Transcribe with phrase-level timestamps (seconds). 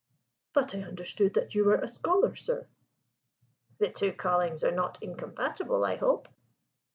[0.53, 2.65] "But I understood that you were a scholar, sir"
[3.79, 6.27] "The two callings are not incompatible, I hope?"